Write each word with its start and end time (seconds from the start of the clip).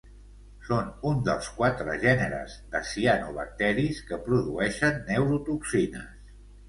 Són 0.67 0.87
un 1.09 1.19
dels 1.27 1.49
quatre 1.57 1.97
gèneres 2.05 2.55
de 2.73 2.81
cianobacteris 2.93 4.01
que 4.09 4.19
produeixen 4.31 4.99
neurotoxines. 5.11 6.37